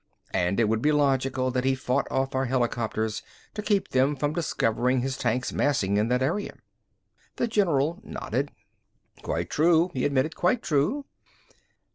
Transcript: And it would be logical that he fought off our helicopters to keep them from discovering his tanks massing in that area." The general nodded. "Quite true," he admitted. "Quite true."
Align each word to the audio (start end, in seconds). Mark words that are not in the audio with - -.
And 0.33 0.59
it 0.59 0.63
would 0.63 0.81
be 0.81 0.91
logical 0.91 1.51
that 1.51 1.63
he 1.63 1.75
fought 1.75 2.07
off 2.09 2.33
our 2.33 2.45
helicopters 2.45 3.21
to 3.53 3.61
keep 3.61 3.89
them 3.89 4.15
from 4.15 4.33
discovering 4.33 5.01
his 5.01 5.15
tanks 5.15 5.53
massing 5.53 5.97
in 5.97 6.07
that 6.07 6.23
area." 6.23 6.55
The 7.35 7.47
general 7.47 8.01
nodded. 8.03 8.49
"Quite 9.21 9.51
true," 9.51 9.91
he 9.93 10.03
admitted. 10.03 10.35
"Quite 10.35 10.63
true." 10.63 11.05